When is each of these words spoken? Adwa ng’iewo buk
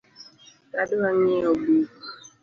Adwa 0.81 1.09
ng’iewo 1.17 1.51
buk 1.61 1.91